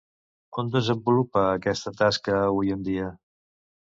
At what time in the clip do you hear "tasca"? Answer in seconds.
2.01-2.39